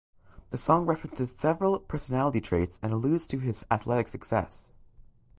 [0.49, 4.67] The song references several personality traits and alludes to his athletic success.